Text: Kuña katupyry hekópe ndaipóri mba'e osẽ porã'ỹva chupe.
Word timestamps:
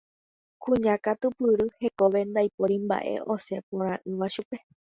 Kuña 0.63 0.93
katupyry 1.05 1.65
hekópe 1.81 2.19
ndaipóri 2.29 2.75
mba'e 2.85 3.13
osẽ 3.33 3.57
porã'ỹva 3.67 4.27
chupe. 4.33 4.57